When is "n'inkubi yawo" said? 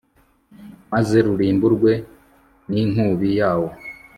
2.71-3.69